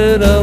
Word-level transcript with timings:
little. 0.00 0.39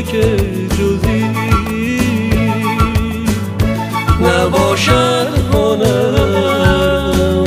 خاک 0.00 0.14
جزی 0.78 1.24
نباشد 4.20 5.28
هنرم 5.52 7.44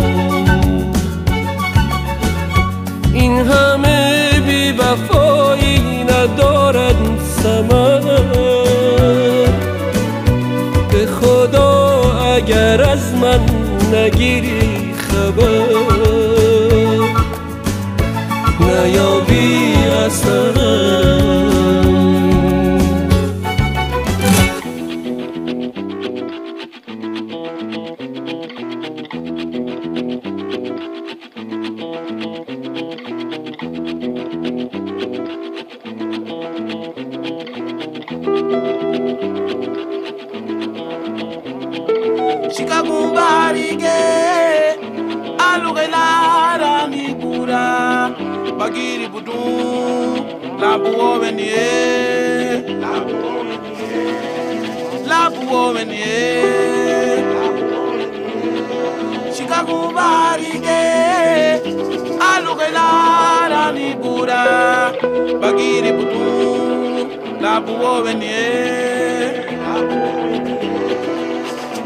این 3.14 3.38
همه 3.38 4.32
بی 4.48 4.72
وفایی 4.72 6.04
ندارد 6.04 6.96
سمن 7.44 8.02
به 10.92 11.06
خدا 11.06 12.02
اگر 12.36 12.82
از 12.82 13.14
من 13.14 13.40
نگیری 13.94 14.83
velara 62.64 63.64
ni 63.76 63.88
bura, 64.02 64.44
bagiri 65.42 65.92
putu 65.98 66.28
la 67.44 67.60
buo 67.66 67.94
venie 68.06 68.44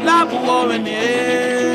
la 0.06 0.18
buo 0.30 0.58
venie 0.68 1.67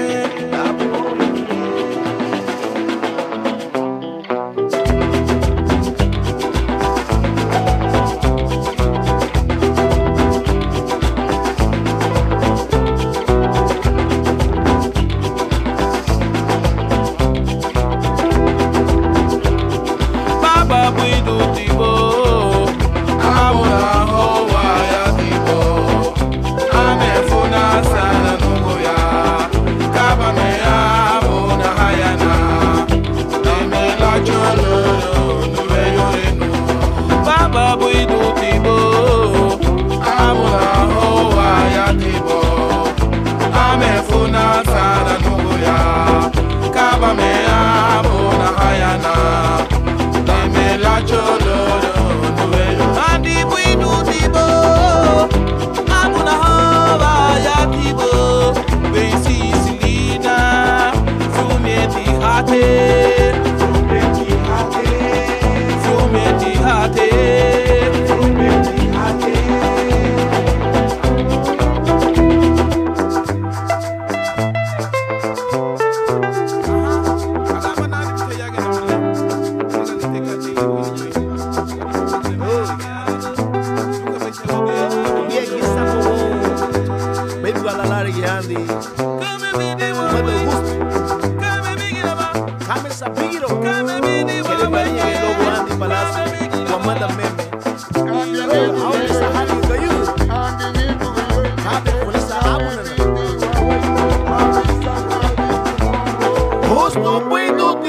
no 106.95 107.27
puedo 107.29 107.81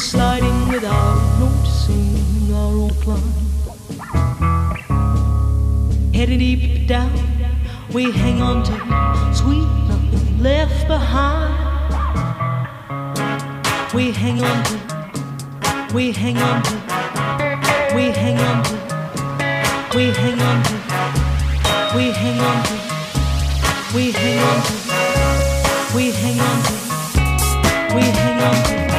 sliding 0.00 0.68
without 0.68 1.38
noticing 1.38 2.54
our 2.54 2.72
own 2.72 2.90
climb. 3.02 3.34
Heading 6.14 6.38
deep 6.38 6.88
down, 6.88 7.12
we 7.92 8.10
hang 8.10 8.40
on 8.40 8.64
to 8.64 8.72
sweet 9.34 9.68
nothing 9.88 10.42
left 10.42 10.86
behind. 10.86 11.54
We 13.92 14.10
hang 14.12 14.42
on 14.42 14.64
to, 14.64 15.94
we 15.94 16.12
hang 16.12 16.38
on 16.38 16.62
to, 16.62 16.74
we 17.94 18.10
hang 18.10 18.38
on 18.38 18.62
to, 18.64 18.76
we 19.94 20.12
hang 20.12 20.40
on 20.40 20.62
to, 20.64 20.74
we 21.94 22.10
hang 22.10 22.40
on 22.40 22.62
to, 22.64 22.74
we 23.94 24.12
hang 24.12 24.38
on 24.48 24.62
to, 24.64 24.74
we 25.94 26.10
hang 26.12 26.40
on 26.40 26.62
to, 26.62 26.74
we 27.94 28.02
hang 28.02 28.40
on 28.40 28.64
to. 28.64 28.89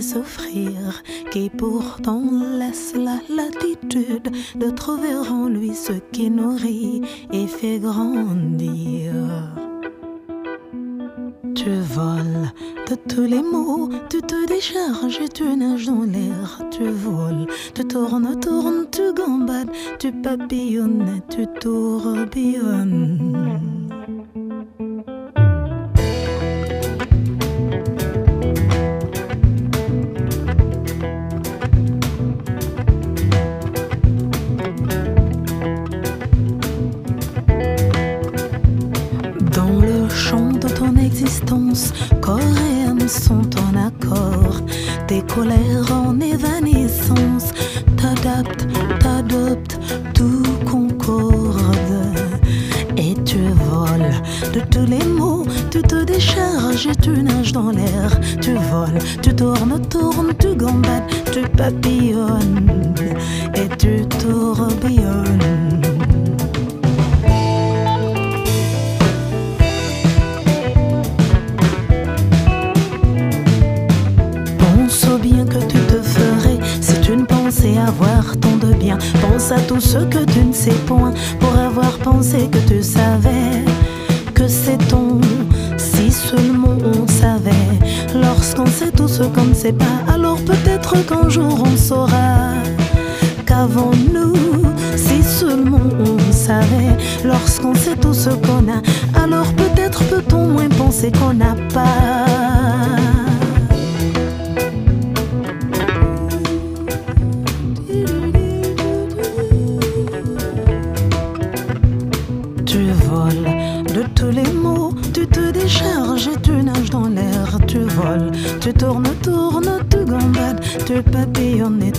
Et 0.00 1.02
qui 1.30 1.50
pourtant 1.50 2.22
laisse 2.58 2.94
la 2.94 3.18
latitude 3.28 4.30
de 4.54 4.70
trouver 4.70 5.14
en 5.14 5.48
lui 5.48 5.74
ce 5.74 5.92
qui 6.12 6.30
nourrit 6.30 7.02
et 7.32 7.46
fait 7.46 7.80
grandir. 7.80 9.12
Tu 11.54 11.70
voles 11.80 12.52
de 12.88 12.94
tous 12.94 13.24
les 13.24 13.42
mots, 13.42 13.88
tu 14.08 14.22
te 14.22 14.46
décharges 14.46 15.20
et 15.20 15.28
tu 15.28 15.44
nages 15.56 15.86
dans 15.86 16.04
l'air, 16.04 16.62
tu 16.70 16.84
voles, 16.84 17.46
tu 17.74 17.84
tournes, 17.84 18.38
tournes, 18.38 18.86
tu 18.92 19.12
gambades, 19.12 19.70
tu 19.98 20.12
papillonnes 20.12 21.20
tu 21.28 21.46
tourbillonnes. 21.60 23.77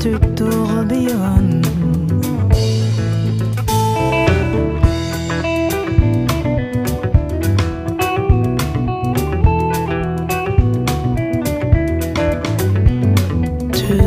Tu 0.01 0.15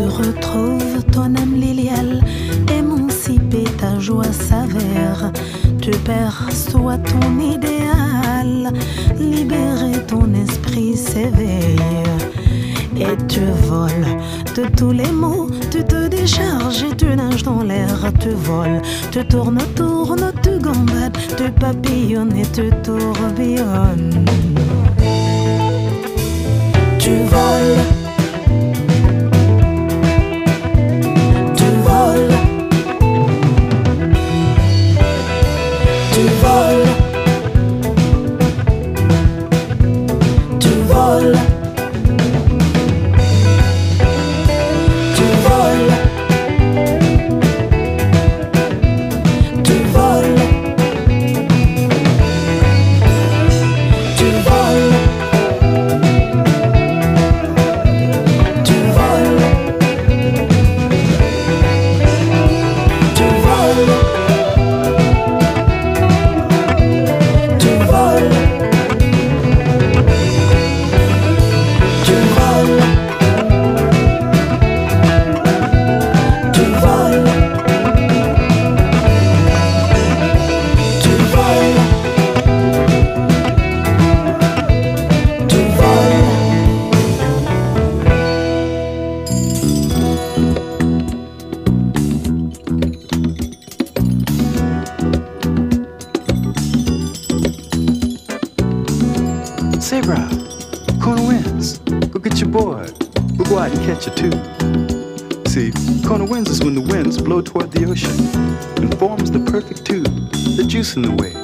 retrouves 0.08 1.04
ton 1.12 1.34
âme 1.34 1.54
liliale, 1.54 2.22
émancipée, 2.74 3.64
ta 3.78 3.98
joie 3.98 4.24
s'avère. 4.32 5.30
Tu 5.82 5.90
perçois 5.90 6.96
ton 6.96 7.38
idéal, 7.38 8.72
libéré, 9.18 9.92
ton 10.06 10.32
esprit 10.32 10.96
s'éveille 10.96 11.76
et 12.96 13.16
tu 13.28 13.40
voles 13.66 14.06
de 14.54 14.64
tous 14.76 14.92
les 14.92 15.10
mots. 15.10 15.48
Tu 15.70 15.82
te 15.84 16.08
décharges 16.08 16.82
et 16.82 16.96
tu 16.96 17.06
nages 17.16 17.42
dans 17.42 17.62
l'air. 17.62 18.12
Tu 18.20 18.30
voles, 18.30 18.82
tu 19.10 19.24
tournes, 19.26 19.58
tournes, 19.74 20.32
tu 20.42 20.58
gambades, 20.58 21.16
tu 21.36 21.50
papillonnes 21.52 22.36
et 22.36 22.46
tu 22.46 22.70
tourbillonnes. 22.82 24.24
Tu 26.98 27.16
voles. 27.30 28.02
Corner 101.02 101.26
winds, 101.26 101.78
Go 101.78 102.20
get 102.20 102.38
your 102.38 102.48
board. 102.48 102.92
We'll 103.36 103.48
go 103.48 103.58
out 103.58 103.72
and 103.72 103.80
catch 103.80 104.06
a 104.06 104.14
tube. 104.14 105.48
See, 105.48 105.72
corner 106.06 106.24
winds 106.24 106.48
is 106.48 106.62
when 106.62 106.76
the 106.76 106.80
winds 106.80 107.20
blow 107.20 107.42
toward 107.42 107.72
the 107.72 107.86
ocean 107.86 108.14
and 108.80 108.96
forms 109.00 109.28
the 109.32 109.40
perfect 109.40 109.84
tube, 109.84 110.04
the 110.56 110.64
juice 110.64 110.94
in 110.94 111.02
the 111.02 111.10
wave. 111.10 111.34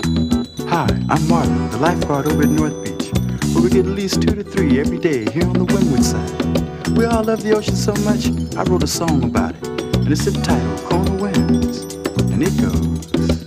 Hi, 0.69 0.87
I'm 1.11 1.23
Marlon, 1.27 1.73
the 1.73 1.79
lifeguard 1.79 2.29
over 2.29 2.45
at 2.45 2.51
North 2.51 2.85
Beach, 2.85 3.11
where 3.53 3.65
we 3.65 3.71
get 3.71 3.85
at 3.85 3.97
least 3.97 4.23
two 4.23 4.37
to 4.37 4.45
three 4.45 4.79
every 4.79 4.99
day 4.99 5.29
here 5.29 5.45
on 5.45 5.55
the 5.55 5.65
windward 5.65 6.05
side. 6.05 6.97
We 6.97 7.07
all 7.07 7.25
love 7.25 7.43
the 7.43 7.57
ocean 7.57 7.75
so 7.75 7.95
much, 8.05 8.29
I 8.57 8.63
wrote 8.63 8.85
a 8.85 8.87
song 8.87 9.25
about 9.25 9.57
it, 9.57 9.67
and 9.67 10.09
it's 10.09 10.25
entitled 10.29 10.81
Corner 10.89 11.21
Winds, 11.21 11.95
and 12.31 12.45
it 12.45 12.57
goes. 12.61 13.38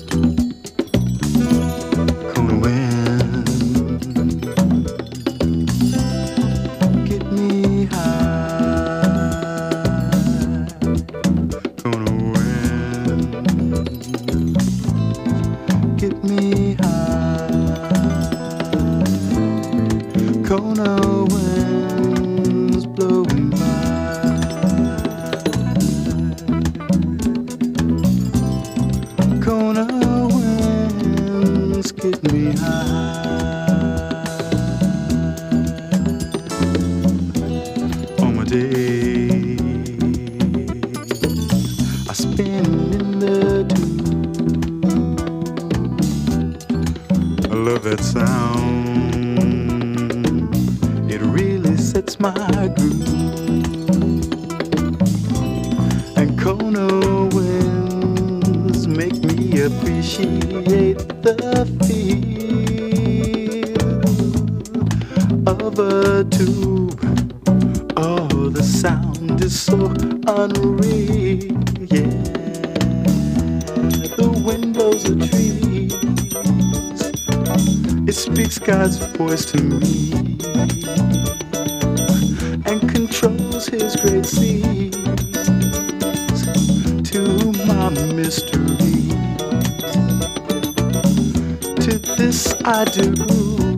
yes 92.32 92.54
I 92.64 92.86
do. 92.86 93.71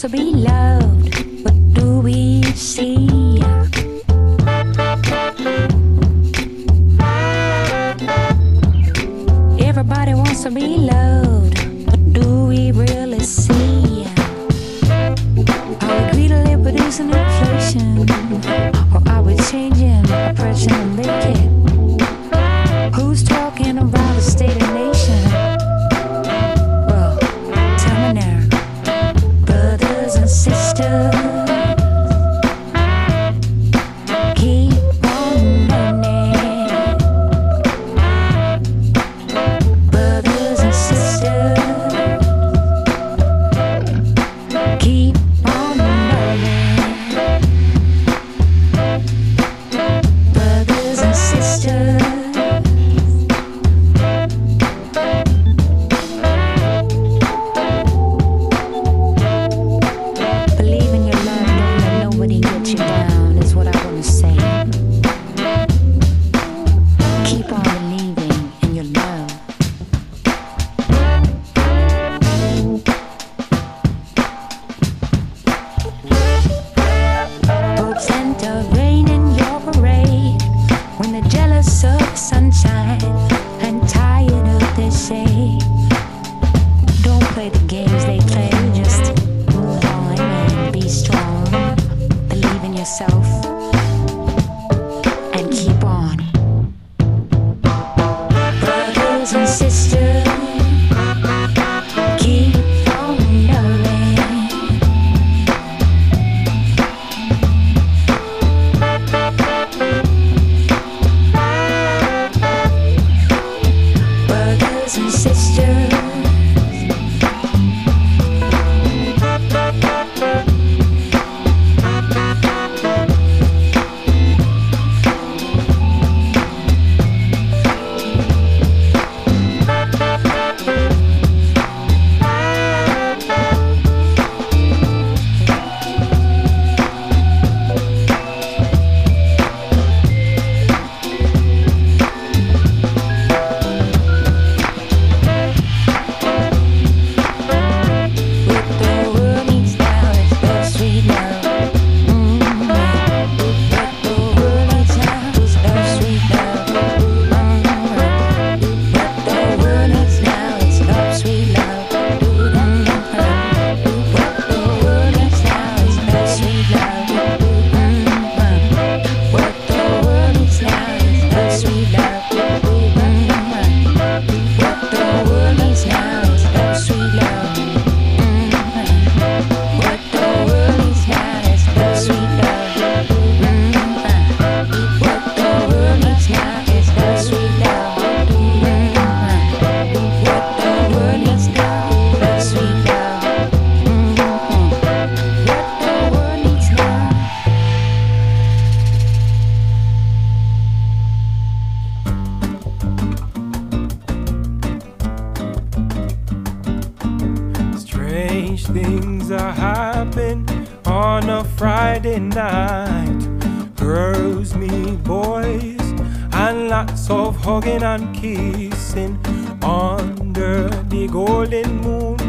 So 0.00 0.08
be 0.08 0.32
loved. 0.32 0.79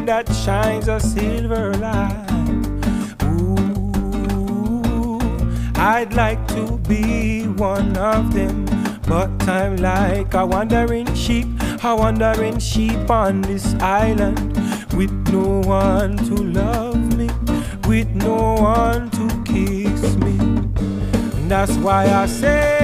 that 0.05 0.27
shines 0.33 0.87
a 0.87 0.99
silver 0.99 1.73
light. 1.75 2.27
Ooh, 3.23 5.19
I'd 5.75 6.13
like 6.13 6.45
to 6.49 6.77
be 6.87 7.43
one 7.47 7.95
of 7.97 8.33
them, 8.33 8.65
but 9.07 9.29
I'm 9.47 9.77
like 9.77 10.33
a 10.33 10.45
wandering 10.45 11.13
sheep, 11.13 11.47
a 11.83 11.95
wandering 11.95 12.59
sheep 12.59 13.09
on 13.09 13.41
this 13.41 13.75
island, 13.75 14.57
with 14.95 15.11
no 15.31 15.61
one 15.67 16.17
to 16.17 16.35
love 16.35 17.17
me, 17.17 17.29
with 17.87 18.09
no 18.09 18.55
one 18.55 19.09
to 19.11 19.27
kiss 19.43 20.15
me. 20.17 20.37
And 20.39 21.49
that's 21.51 21.75
why 21.77 22.05
I 22.07 22.25
say. 22.25 22.80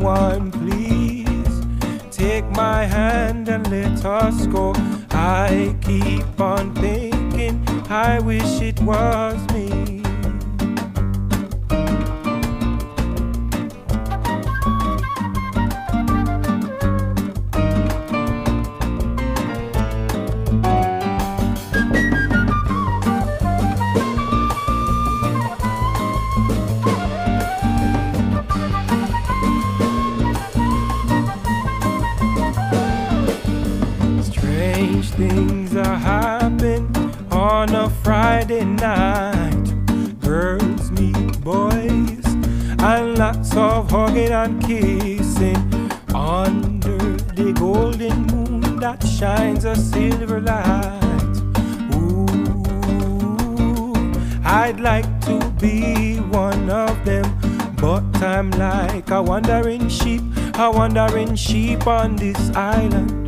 someone 0.00 0.50
please 0.50 1.60
take 2.10 2.44
my 2.52 2.84
hand 2.84 3.48
and 3.48 3.70
let 3.70 4.02
us 4.04 4.46
go. 4.46 4.72
I 5.10 5.76
keep 5.82 6.40
on 6.40 6.74
thinking, 6.74 7.62
I 7.90 8.18
wish 8.20 8.62
it 8.62 8.80
was 8.80 9.36
me. 9.52 9.69
sheep 61.36 61.86
on 61.86 62.16
this 62.16 62.50
island. 62.56 63.19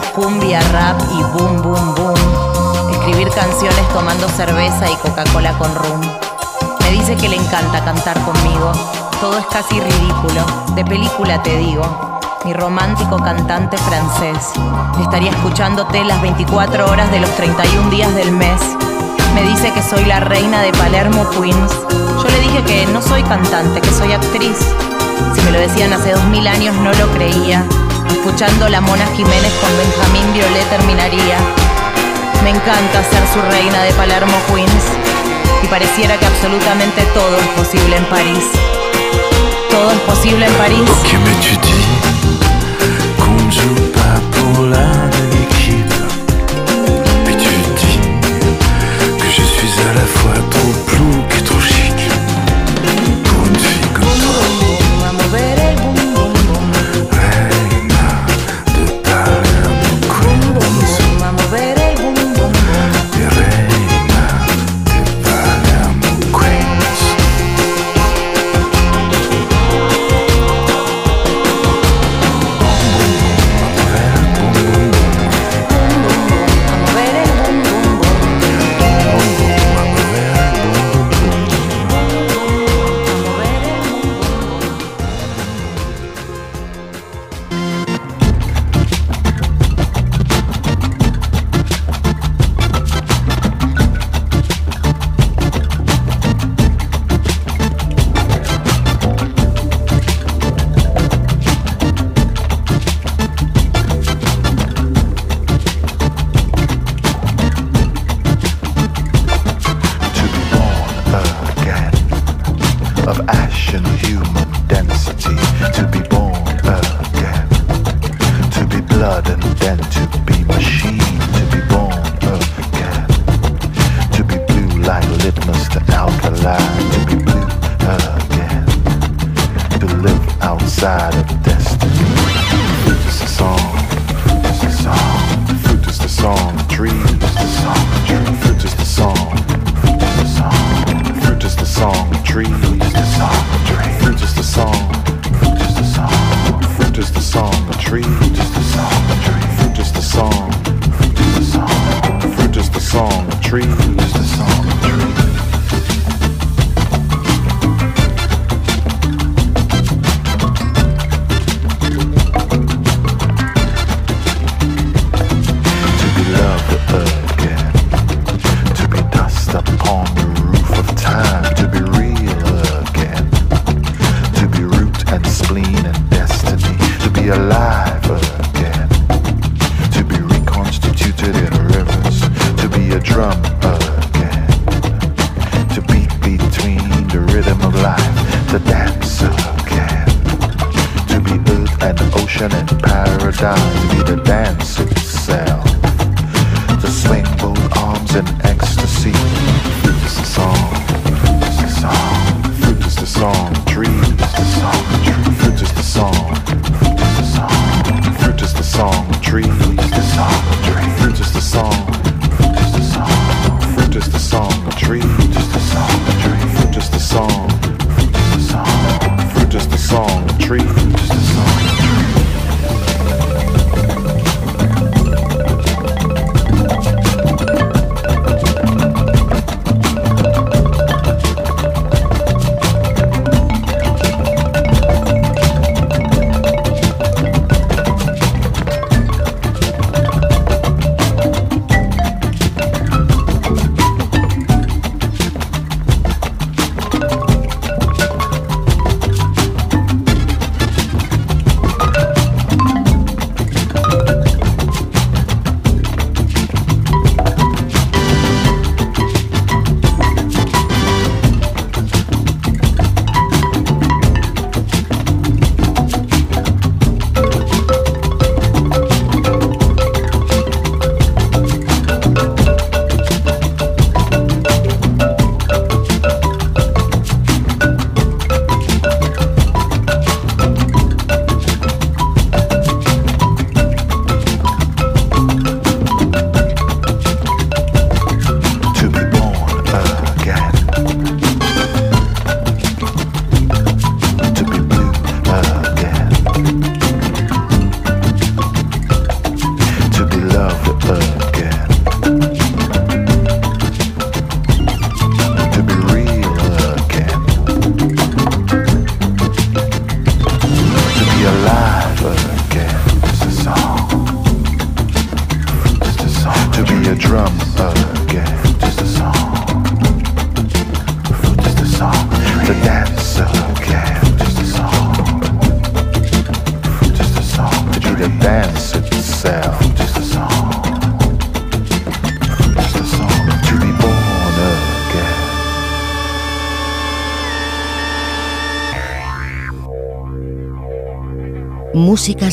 cumbia, 0.00 0.60
rap 0.70 0.98
y 1.12 1.22
boom, 1.22 1.60
boom, 1.62 1.94
boom. 1.94 2.90
Escribir 2.92 3.28
canciones 3.30 3.88
tomando 3.92 4.28
cerveza 4.28 4.90
y 4.90 4.94
Coca-Cola 4.96 5.52
con 5.58 5.74
rum. 5.74 6.00
Me 6.80 6.90
dice 6.92 7.16
que 7.16 7.28
le 7.28 7.36
encanta 7.36 7.84
cantar 7.84 8.18
conmigo. 8.24 8.72
Todo 9.20 9.38
es 9.38 9.46
casi 9.46 9.78
ridículo. 9.78 10.44
De 10.74 10.84
película 10.84 11.42
te 11.42 11.58
digo. 11.58 12.20
Mi 12.44 12.54
romántico 12.54 13.16
cantante 13.18 13.76
francés. 13.76 14.52
Estaría 15.00 15.30
escuchándote 15.30 16.04
las 16.04 16.22
24 16.22 16.90
horas 16.90 17.10
de 17.10 17.20
los 17.20 17.30
31 17.36 17.90
días 17.90 18.14
del 18.14 18.32
mes. 18.32 18.60
Me 19.34 19.42
dice 19.42 19.72
que 19.72 19.82
soy 19.82 20.04
la 20.06 20.20
reina 20.20 20.62
de 20.62 20.72
Palermo, 20.72 21.28
Queens. 21.30 21.72
Yo 21.90 22.28
le 22.28 22.40
dije 22.40 22.62
que 22.64 22.86
no 22.86 23.02
soy 23.02 23.22
cantante, 23.24 23.80
que 23.80 23.90
soy 23.90 24.12
actriz. 24.12 24.58
Si 25.34 25.40
me 25.42 25.50
lo 25.50 25.58
decían 25.58 25.92
hace 25.92 26.12
dos 26.12 26.24
mil 26.24 26.46
años 26.46 26.74
no 26.76 26.92
lo 26.92 27.12
creía. 27.12 27.66
Escuchando 28.12 28.68
la 28.68 28.80
Mona 28.80 29.06
Jiménez 29.16 29.52
con 29.60 29.70
Benjamín 29.78 30.32
Violet 30.32 30.68
terminaría. 30.68 31.38
Me 32.44 32.50
encanta 32.50 33.02
ser 33.10 33.26
su 33.32 33.40
reina 33.50 33.82
de 33.82 33.92
Palermo, 33.94 34.34
Queens. 34.48 34.84
Y 35.62 35.66
pareciera 35.66 36.18
que 36.18 36.26
absolutamente 36.26 37.02
todo 37.14 37.36
es 37.38 37.46
posible 37.58 37.96
en 37.96 38.04
París. 38.06 38.44
Todo 39.70 39.90
es 39.90 40.00
posible 40.00 40.46
en 40.46 40.54
París. 40.54 40.90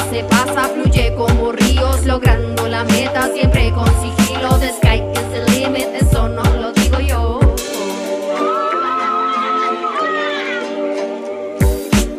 Se 0.00 0.24
pasa, 0.24 0.68
fluye 0.74 1.14
como 1.14 1.52
ríos, 1.52 2.04
logrando 2.04 2.66
la 2.68 2.84
meta 2.84 3.28
siempre 3.34 3.72
con 3.72 3.86
sigilo. 4.00 4.58
The 4.58 4.72
sky 4.72 5.02
is 5.12 5.30
the 5.32 5.50
limit, 5.52 5.88
eso 5.94 6.28
no 6.28 6.42
lo 6.42 6.72
digo 6.72 6.98
yo. 7.00 7.40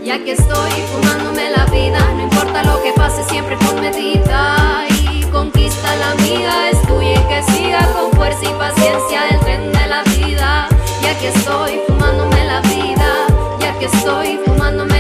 Y 0.03 0.09
aquí 0.11 0.31
estoy 0.31 0.71
fumándome 0.91 1.49
la 1.51 1.65
vida, 1.65 1.99
no 2.15 2.23
importa 2.23 2.63
lo 2.63 2.81
que 2.83 2.91
pase, 2.93 3.23
siempre 3.23 3.57
con 3.57 3.79
medida. 3.81 4.85
Y 4.89 5.23
conquista 5.31 5.95
la 5.95 6.13
vida, 6.23 6.69
es 6.69 6.81
tuya 6.83 7.13
y 7.13 7.23
que 7.27 7.43
siga 7.53 7.87
con 7.93 8.11
fuerza 8.11 8.43
y 8.43 8.53
paciencia 8.59 9.29
el 9.29 9.39
tren 9.39 9.71
de 9.71 9.87
la 9.87 10.03
vida. 10.03 10.67
Y 11.01 11.05
aquí 11.07 11.25
estoy 11.27 11.79
fumándome 11.87 12.45
la 12.45 12.61
vida, 12.61 13.27
y 13.59 13.63
aquí 13.63 13.85
estoy 13.85 14.39
fumándome 14.45 14.92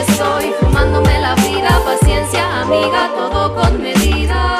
y 0.00 0.02
aquí 0.02 0.12
estoy 0.12 0.52
fumándome 0.60 1.18
la 1.20 1.34
vida. 1.34 1.80
Paciencia, 1.84 2.62
amiga, 2.62 3.10
todo 3.14 3.54
con 3.54 3.82
medida. 3.82 4.56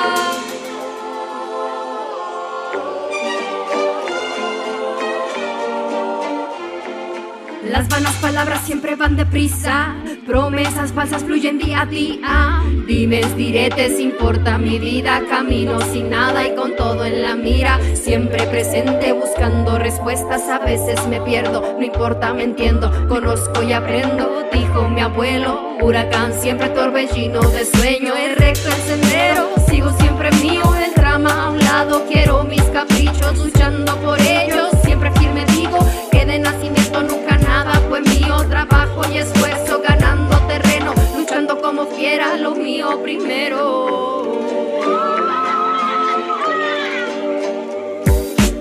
Las 7.71 7.89
vanas 7.89 8.15
palabras 8.17 8.61
siempre 8.65 8.97
van 8.97 9.17
deprisa. 9.17 9.95
Promesas 10.27 10.93
falsas 10.93 11.25
fluyen 11.25 11.59
día 11.59 11.83
a 11.83 11.87
día. 11.87 12.63
Dimes, 12.87 13.37
diretes, 13.37 14.01
importa 14.01 14.59
mi 14.59 14.79
vida. 14.79 15.23
Camino 15.29 15.81
sin 15.81 16.11
nada 16.11 16.47
y 16.47 16.55
con 16.55 16.77
todo 16.77 17.05
en 17.05 17.23
la 17.23 17.37
mira. 17.37 17.79
Siempre 17.95 18.47
presente 18.47 19.13
buscando 19.13 19.79
respuestas. 19.79 20.49
A 20.49 20.59
veces 20.59 21.07
me 21.09 21.21
pierdo, 21.21 21.77
no 21.79 21.85
importa, 21.85 22.35
me 22.35 22.45
entiendo. 22.45 22.91
Conozco 23.09 23.63
y 23.63 23.73
aprendo, 23.73 24.49
dijo 24.71 24.89
mi 24.89 25.01
abuelo. 25.01 25.77
Huracán, 25.83 26.33
siempre 26.41 26.69
torbellino 26.69 27.41
de 27.41 27.65
sueño. 27.65 28.15
Es 28.15 28.37
recto 28.37 28.69
el 28.69 28.83
sendero, 28.83 29.49
sigo 29.69 29.91
siempre 29.99 30.31
mío. 30.33 30.63
El 30.77 30.95
drama 30.95 31.47
a 31.47 31.51
un 31.51 31.59
lado, 31.59 32.05
quiero 32.09 32.45
mis 32.45 32.63
caprichos. 32.65 33.39
Luchando 33.39 33.97
por 33.97 34.21
ellos, 34.21 34.69
siempre 34.85 35.11
firme 35.13 35.45
digo 35.47 35.79
que 36.11 36.25
de 36.25 36.39
nacimiento 36.39 37.03
nunca 37.03 37.39
nada 37.39 37.81
fue 37.89 38.01
mío. 38.03 38.37
Trabajo 38.49 39.03
y 39.13 39.19
esfuerzo 39.19 39.81
ganando 39.87 40.37
terreno, 40.47 40.95
luchando 41.17 41.61
como 41.61 41.87
fiera 41.87 42.37
lo 42.37 42.55
mío 42.55 43.01
primero. 43.03 44.27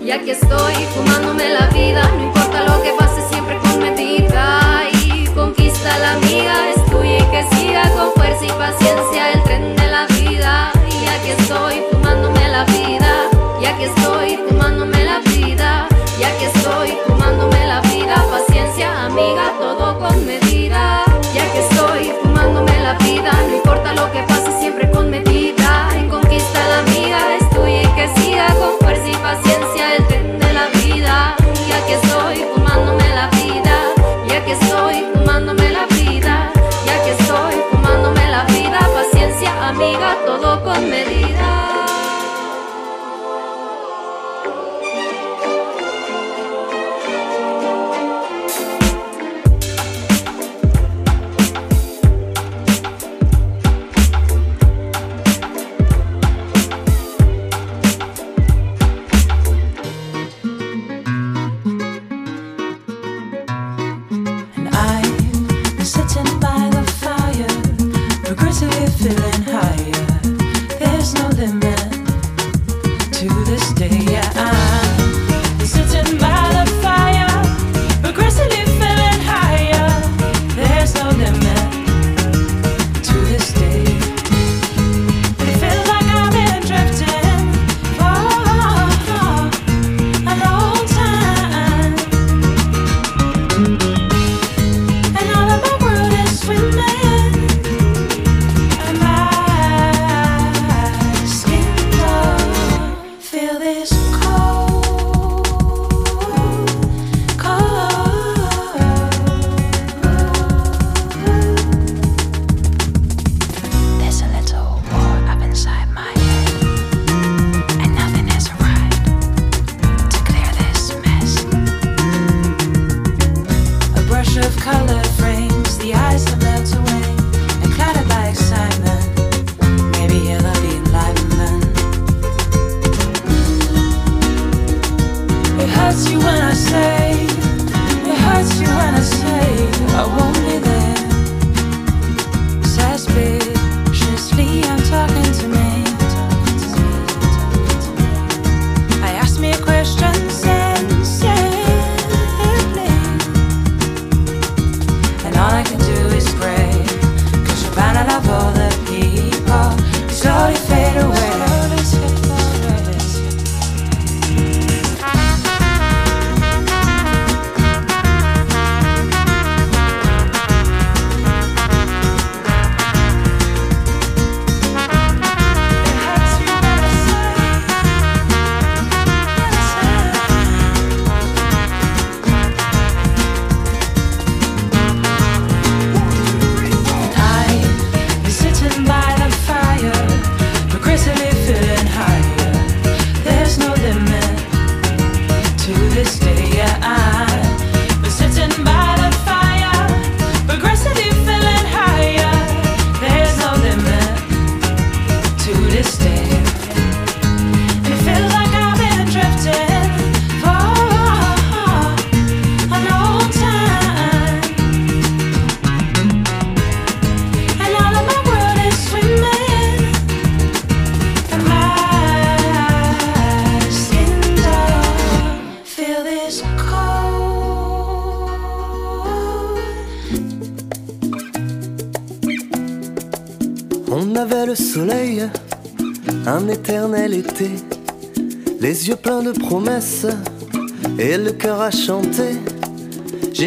Y 0.03 0.11
aquí 0.11 0.31
estoy 0.31 0.73
fumándome 0.95 1.49
la 1.49 1.67
vida, 1.67 2.09
no 2.17 2.23
importa 2.23 2.63
lo 2.63 2.81
que 2.81 2.93
pase, 2.97 3.21
siempre 3.29 3.57
con 3.59 3.79
medida 3.79 4.68
la 5.99 6.13
amiga 6.13 6.69
es 6.69 6.85
tuya 6.85 7.17
y 7.17 7.23
que 7.31 7.55
siga 7.55 7.83
con 7.91 8.11
fuerza 8.13 8.45
y 8.45 8.49
paciencia 8.49 9.31
el 9.33 9.43
tren 9.43 9.75
de 9.75 9.87
la 9.87 10.07
vida. 10.07 10.71
Y 10.89 11.05
aquí 11.07 11.31
estoy 11.37 11.83
fumándome 11.91 12.47
la 12.49 12.63
vida, 12.65 13.11
y 13.61 13.65
aquí 13.65 13.83
estoy 13.83 14.39
fumándome 14.47 14.98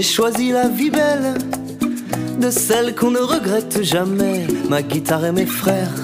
J'ai 0.03 0.09
choisi 0.09 0.50
la 0.50 0.66
vie 0.66 0.90
belle, 0.90 1.34
de 2.40 2.50
celle 2.50 2.92
qu'on 2.96 3.12
ne 3.12 3.20
regrette 3.20 3.84
jamais. 3.84 4.48
Ma 4.68 4.82
guitare 4.82 5.26
et 5.26 5.30
mes 5.30 5.46
frères, 5.46 5.94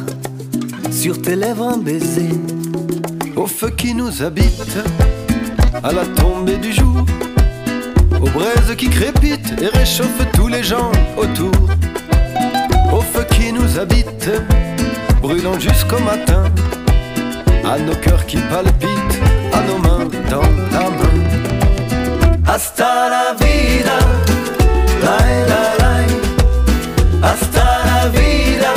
sur 0.93 1.21
tes 1.21 1.35
lèvres 1.35 1.67
un 1.67 1.79
baiser. 1.79 2.31
Au 3.35 3.47
feu 3.47 3.71
qui 3.71 3.95
nous 3.95 4.23
habite, 4.23 4.79
à 5.83 5.93
la 5.93 6.07
tombée 6.07 6.59
du 6.59 6.73
jour, 6.73 7.05
aux 8.23 8.31
braises 8.31 8.77
qui 8.77 8.89
crépitent 8.89 9.61
et 9.61 9.77
réchauffent 9.77 10.31
tous 10.33 10.47
les 10.47 10.63
gens 10.63 10.93
autour. 11.17 11.51
Au 12.93 13.01
feu 13.01 13.27
qui 13.33 13.53
nous 13.53 13.81
habite, 13.81 14.31
brûlant 15.21 15.59
jusqu'au 15.59 15.99
matin, 15.99 16.45
à 17.65 17.81
nos 17.81 17.97
cœurs 17.97 18.27
qui 18.27 18.37
palpitent, 18.37 19.21
à 19.53 19.63
nos 19.63 19.79
mains 19.79 20.09
dans 20.31 20.43
la 20.71 20.89
main 20.89 21.08
hasta 22.49 23.09
la 23.11 23.35
vida. 23.35 23.97
Lai, 25.05 25.33
la, 25.53 25.65
lai, 25.83 26.07
hasta 27.23 27.65
la 27.91 28.09
vida. 28.09 28.73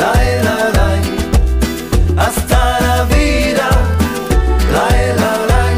Lai, 0.00 0.28
la, 0.46 0.58
lai, 0.78 1.00
hasta 2.16 2.60
la 2.86 3.04
vida. 3.04 3.68
Lai, 4.74 5.00
la, 5.22 5.32
lai, 5.52 5.76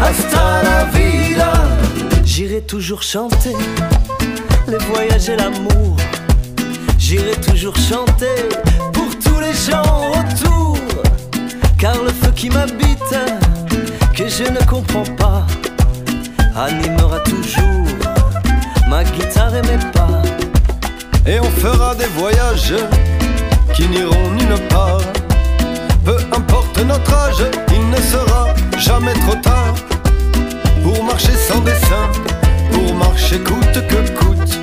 hasta 0.00 0.42
la 0.68 0.84
vida. 0.96 1.50
J'irai 2.24 2.62
toujours 2.62 3.02
chanter 3.02 3.56
les 4.66 4.78
voyages 4.90 5.28
et 5.30 5.36
l'amour. 5.36 5.96
J'irai 6.98 7.36
toujours 7.40 7.76
chanter 7.76 8.48
pour 8.92 9.10
tous 9.24 9.40
les 9.40 9.54
gens 9.54 10.12
car 11.78 12.02
le 12.02 12.10
feu 12.10 12.32
qui 12.34 12.50
m'habite, 12.50 13.14
que 14.12 14.28
je 14.28 14.42
ne 14.50 14.58
comprends 14.66 15.04
pas, 15.16 15.46
animera 16.56 17.20
toujours 17.20 17.86
ma 18.88 19.04
guitare 19.04 19.54
et 19.54 19.62
mes 19.62 19.78
pas. 19.92 20.22
Et 21.24 21.38
on 21.38 21.50
fera 21.60 21.94
des 21.94 22.08
voyages 22.16 22.74
qui 23.74 23.86
n'iront 23.86 24.30
nulle 24.32 24.68
part. 24.68 25.00
Peu 26.04 26.16
importe 26.32 26.84
notre 26.84 27.14
âge, 27.14 27.44
il 27.72 27.90
ne 27.90 28.00
sera 28.02 28.48
jamais 28.76 29.14
trop 29.14 29.36
tard. 29.36 29.74
Pour 30.82 31.04
marcher 31.04 31.36
sans 31.36 31.60
dessin, 31.60 32.08
pour 32.72 32.92
marcher 32.96 33.38
coûte 33.38 33.86
que 33.86 34.18
coûte. 34.18 34.58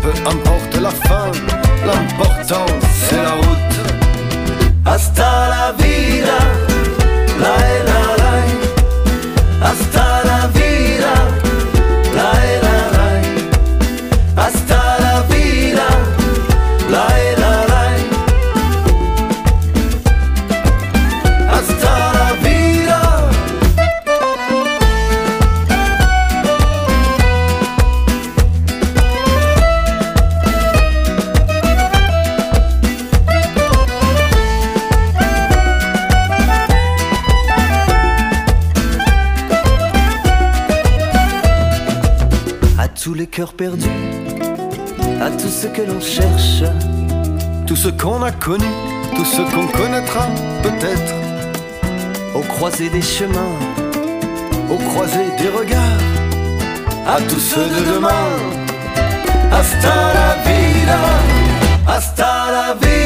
Peu 0.00 0.12
importe 0.26 0.80
la 0.80 0.90
fin, 0.90 1.26
l'important 1.84 2.66
c'est 3.10 3.22
la 3.22 3.32
route. 3.32 4.03
hasta 4.84 5.48
la 5.48 5.72
vida. 5.72 6.38
La, 7.40 7.56
la. 8.18 8.23
cœur 43.34 43.52
perdu 43.52 43.88
à 45.20 45.28
tout 45.28 45.48
ce 45.48 45.66
que 45.66 45.82
l'on 45.82 46.00
cherche, 46.00 46.62
tout 47.66 47.74
ce 47.74 47.88
qu'on 47.88 48.22
a 48.22 48.30
connu, 48.30 48.68
tout 49.16 49.24
ce 49.24 49.42
qu'on 49.52 49.66
connaîtra 49.66 50.28
peut-être, 50.62 51.14
au 52.36 52.42
croisé 52.42 52.88
des 52.90 53.02
chemins, 53.02 53.58
au 54.70 54.76
croisé 54.76 55.24
des 55.36 55.48
regards, 55.48 56.04
à, 57.08 57.20
tous 57.22 57.40
ceux 57.40 57.68
de 57.76 57.94
demain. 57.94 58.28
Hasta 59.50 59.94
la 60.18 60.34
vida, 60.46 60.98
hasta 61.88 62.52
la 62.52 62.74
vida. 62.74 63.03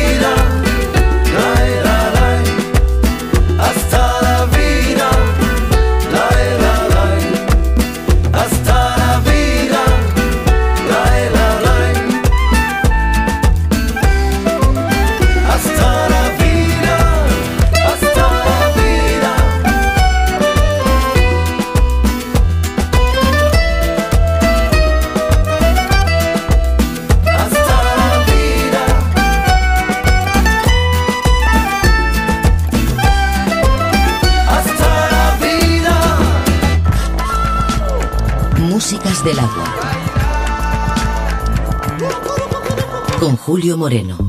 Julio 43.49 43.79
Moreno. 43.79 44.28